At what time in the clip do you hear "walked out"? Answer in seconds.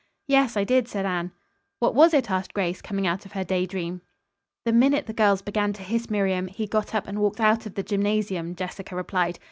7.19-7.67